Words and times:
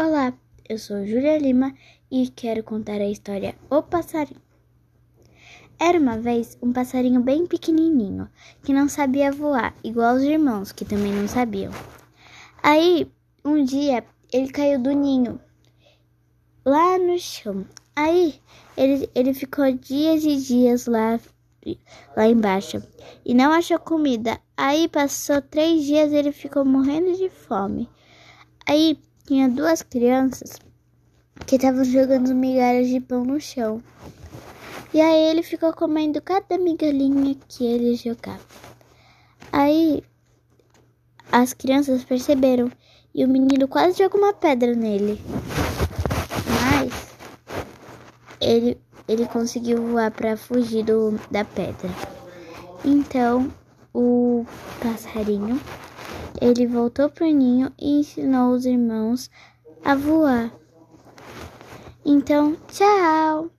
Olá, 0.00 0.32
eu 0.68 0.78
sou 0.78 1.04
Júlia 1.04 1.36
Lima 1.38 1.74
e 2.08 2.28
quero 2.28 2.62
contar 2.62 3.00
a 3.00 3.10
história 3.10 3.56
O 3.68 3.82
Passarinho. 3.82 4.40
Era 5.76 5.98
uma 5.98 6.16
vez 6.16 6.56
um 6.62 6.72
passarinho 6.72 7.20
bem 7.20 7.48
pequenininho 7.48 8.30
que 8.62 8.72
não 8.72 8.88
sabia 8.88 9.32
voar, 9.32 9.74
igual 9.82 10.14
os 10.14 10.22
irmãos 10.22 10.70
que 10.70 10.84
também 10.84 11.12
não 11.12 11.26
sabiam. 11.26 11.72
Aí, 12.62 13.10
um 13.44 13.64
dia, 13.64 14.04
ele 14.32 14.52
caiu 14.52 14.80
do 14.80 14.92
ninho 14.92 15.40
lá 16.64 16.96
no 16.96 17.18
chão. 17.18 17.66
Aí, 17.96 18.40
ele, 18.76 19.10
ele 19.16 19.34
ficou 19.34 19.72
dias 19.72 20.22
e 20.22 20.36
dias 20.36 20.86
lá, 20.86 21.18
lá 22.16 22.28
embaixo 22.28 22.80
e 23.24 23.34
não 23.34 23.50
achou 23.50 23.80
comida. 23.80 24.38
Aí, 24.56 24.86
passou 24.86 25.42
três 25.42 25.82
dias 25.82 26.12
ele 26.12 26.30
ficou 26.30 26.64
morrendo 26.64 27.16
de 27.16 27.28
fome. 27.28 27.90
Aí, 28.64 28.96
tinha 29.28 29.46
duas 29.46 29.82
crianças 29.82 30.58
que 31.46 31.56
estavam 31.56 31.84
jogando 31.84 32.34
migalhas 32.34 32.88
de 32.88 32.98
pão 32.98 33.26
no 33.26 33.38
chão. 33.38 33.82
E 34.94 35.02
aí 35.02 35.24
ele 35.24 35.42
ficou 35.42 35.70
comendo 35.74 36.18
cada 36.22 36.56
migalhinha 36.56 37.36
que 37.46 37.62
ele 37.62 37.94
jogava. 37.94 38.40
Aí 39.52 40.02
as 41.30 41.52
crianças 41.52 42.04
perceberam 42.04 42.72
e 43.14 43.22
o 43.22 43.28
menino 43.28 43.68
quase 43.68 43.98
jogou 43.98 44.18
uma 44.18 44.32
pedra 44.32 44.74
nele. 44.74 45.20
Mas 46.62 47.14
ele, 48.40 48.80
ele 49.06 49.26
conseguiu 49.26 49.88
voar 49.88 50.10
para 50.10 50.38
fugir 50.38 50.86
do, 50.86 51.20
da 51.30 51.44
pedra. 51.44 51.90
Então 52.82 53.52
o 53.92 54.46
passarinho 54.80 55.60
ele 56.40 56.66
voltou 56.66 57.08
para 57.08 57.26
o 57.26 57.30
ninho 57.30 57.72
e 57.78 58.00
ensinou 58.00 58.52
os 58.52 58.66
irmãos 58.66 59.30
a 59.84 59.94
voar. 59.94 60.52
Então, 62.04 62.56
tchau! 62.68 63.50